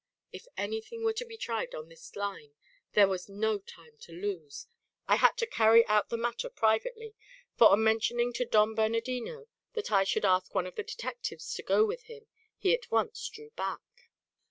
If 0.31 0.47
anything 0.57 1.03
were 1.03 1.13
to 1.13 1.25
be 1.25 1.37
tried 1.37 1.75
on 1.75 1.87
this 1.87 2.15
line, 2.15 2.55
there 2.93 3.07
was 3.07 3.29
no 3.29 3.59
time 3.59 3.99
to 3.99 4.11
lose. 4.11 4.65
I 5.07 5.17
had 5.17 5.37
to 5.37 5.45
carry 5.45 5.85
out 5.85 6.09
the 6.09 6.17
matter 6.17 6.49
privately; 6.49 7.13
for 7.55 7.67
on 7.69 7.83
mentioning 7.83 8.33
to 8.33 8.45
Don 8.45 8.73
Bernardino 8.73 9.45
that 9.73 9.91
I 9.91 10.03
should 10.03 10.25
ask 10.25 10.55
one 10.55 10.65
of 10.65 10.73
the 10.73 10.81
detectives 10.81 11.53
to 11.53 11.61
go 11.61 11.85
with 11.85 12.05
him, 12.05 12.25
he 12.57 12.73
at 12.73 12.89
once 12.89 13.29
drew 13.29 13.51
back. 13.51 14.09